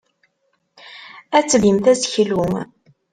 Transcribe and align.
Ad 1.37 1.45
tebbimt 1.49 1.85
aseklu. 1.91 2.43